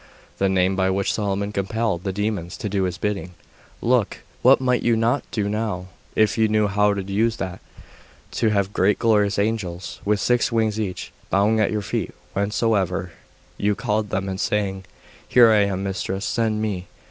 The 0.39 0.49
name 0.49 0.75
by 0.75 0.89
which 0.89 1.13
Solomon 1.13 1.51
compelled 1.51 2.03
the 2.03 2.11
demons 2.11 2.57
to 2.57 2.67
do 2.67 2.85
his 2.85 2.97
bidding. 2.97 3.35
Look! 3.83 4.21
What 4.41 4.59
might 4.59 4.81
you 4.81 4.95
not 4.95 5.23
do 5.29 5.47
now, 5.47 5.89
if 6.15 6.39
you 6.39 6.47
knew 6.47 6.65
how 6.65 6.95
to 6.95 7.03
use 7.03 7.35
that! 7.35 7.59
To 8.31 8.49
have 8.49 8.73
great 8.73 8.97
glorious 8.97 9.37
angels, 9.37 10.01
with 10.03 10.19
six 10.19 10.51
wings 10.51 10.79
each, 10.79 11.11
bowing 11.29 11.59
at 11.59 11.71
your 11.71 11.83
feet 11.83 12.15
whensoever 12.33 13.11
you 13.59 13.75
called 13.75 14.09
them, 14.09 14.27
and 14.27 14.39
saying, 14.39 14.85
"Here 15.27 15.51
am 15.51 15.71
I, 15.71 15.75
mistress; 15.75 16.25
send 16.25 16.63
me." 16.63 16.87